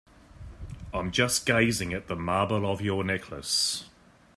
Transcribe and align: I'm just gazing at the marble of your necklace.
I'm 0.95 1.11
just 1.11 1.45
gazing 1.45 1.93
at 1.93 2.07
the 2.07 2.15
marble 2.15 2.65
of 2.65 2.81
your 2.81 3.03
necklace. 3.03 3.85